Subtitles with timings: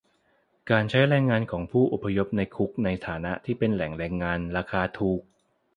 [0.69, 5.21] การใช้แรงงานของผู้อพยพในคุกในฐานะที่เป็นแหล่งแรงงานราคาถูก